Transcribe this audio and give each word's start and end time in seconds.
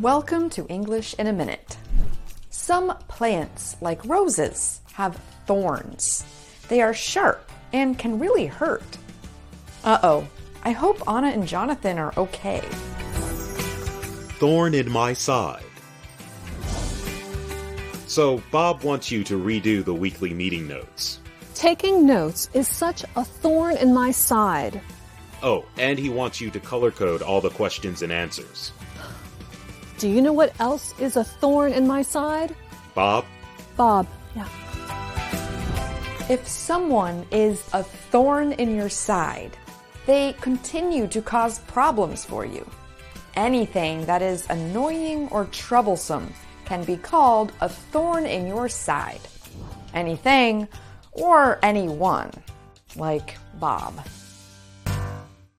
Welcome 0.00 0.50
to 0.50 0.66
English 0.66 1.14
in 1.20 1.28
a 1.28 1.32
Minute. 1.32 1.76
Some 2.50 2.96
plants, 3.06 3.76
like 3.80 4.04
roses, 4.04 4.80
have 4.94 5.14
thorns. 5.46 6.24
They 6.66 6.82
are 6.82 6.92
sharp 6.92 7.48
and 7.72 7.96
can 7.96 8.18
really 8.18 8.46
hurt. 8.46 8.98
Uh 9.84 10.00
oh, 10.02 10.28
I 10.64 10.72
hope 10.72 11.08
Anna 11.08 11.28
and 11.28 11.46
Jonathan 11.46 11.98
are 11.98 12.12
okay. 12.16 12.58
Thorn 14.40 14.74
in 14.74 14.90
my 14.90 15.12
side. 15.12 15.62
So, 18.08 18.42
Bob 18.50 18.82
wants 18.82 19.12
you 19.12 19.22
to 19.22 19.38
redo 19.38 19.84
the 19.84 19.94
weekly 19.94 20.34
meeting 20.34 20.66
notes. 20.66 21.20
Taking 21.54 22.04
notes 22.04 22.50
is 22.52 22.66
such 22.66 23.04
a 23.14 23.24
thorn 23.24 23.76
in 23.76 23.94
my 23.94 24.10
side. 24.10 24.80
Oh, 25.40 25.64
and 25.78 26.00
he 26.00 26.08
wants 26.08 26.40
you 26.40 26.50
to 26.50 26.58
color 26.58 26.90
code 26.90 27.22
all 27.22 27.40
the 27.40 27.50
questions 27.50 28.02
and 28.02 28.10
answers. 28.10 28.72
Do 29.98 30.08
you 30.08 30.20
know 30.20 30.32
what 30.32 30.58
else 30.60 30.94
is 30.98 31.16
a 31.16 31.24
thorn 31.24 31.72
in 31.72 31.86
my 31.86 32.02
side? 32.02 32.54
Bob? 32.94 33.24
Bob. 33.76 34.06
Yeah. 34.34 34.48
If 36.28 36.48
someone 36.48 37.26
is 37.30 37.62
a 37.72 37.82
thorn 37.82 38.52
in 38.52 38.74
your 38.74 38.88
side, 38.88 39.56
they 40.06 40.34
continue 40.40 41.06
to 41.08 41.22
cause 41.22 41.60
problems 41.60 42.24
for 42.24 42.44
you. 42.44 42.68
Anything 43.36 44.04
that 44.06 44.22
is 44.22 44.46
annoying 44.50 45.28
or 45.30 45.46
troublesome 45.46 46.32
can 46.64 46.84
be 46.84 46.96
called 46.96 47.52
a 47.60 47.68
thorn 47.68 48.26
in 48.26 48.46
your 48.46 48.68
side. 48.68 49.20
Anything 49.92 50.66
or 51.12 51.58
anyone, 51.62 52.30
like 52.96 53.36
Bob. 53.60 53.94